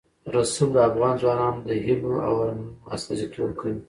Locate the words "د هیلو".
1.69-2.11